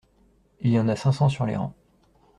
Il 0.61 0.71
y 0.71 0.79
en 0.79 0.87
a 0.87 0.95
cinq 0.95 1.11
cents 1.11 1.29
sur 1.29 1.45
les 1.45 1.55
rangs. 1.55 1.75